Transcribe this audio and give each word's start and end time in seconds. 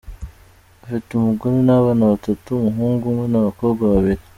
Afite 0.83 1.09
umugore 1.13 1.57
n’abana 1.67 2.03
batatu, 2.11 2.51
umuhungu 2.67 3.03
umwe 3.09 3.25
n’abakobwa 3.31 3.83
babiri. 3.93 4.21